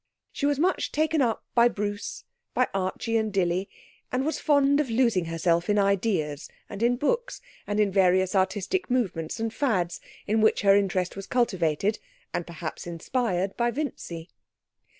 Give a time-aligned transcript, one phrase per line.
[0.31, 2.23] She was much taken up by Bruce,
[2.55, 3.69] by Archie and Dilly,
[4.11, 8.89] and was fond of losing herself in ideas and in books, and in various artistic
[8.89, 11.99] movements and fads in which her interest was cultivated
[12.33, 14.31] and perhaps inspired by Vincy.